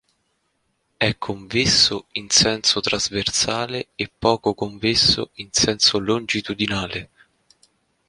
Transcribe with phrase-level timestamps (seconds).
[0.97, 7.09] È convesso in senso trasversale e poco convesso in senso longitudinale.